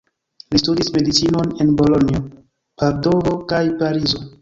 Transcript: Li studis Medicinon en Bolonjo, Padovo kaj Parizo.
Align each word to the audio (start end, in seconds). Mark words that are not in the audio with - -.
Li 0.55 0.61
studis 0.61 0.89
Medicinon 0.95 1.53
en 1.67 1.71
Bolonjo, 1.83 2.25
Padovo 2.83 3.39
kaj 3.55 3.65
Parizo. 3.83 4.29